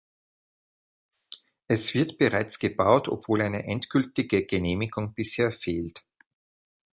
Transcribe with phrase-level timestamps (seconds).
[1.67, 6.03] Es wird bereits gebaut, obwohl eine endgültige Genehmigung bisher fehlt.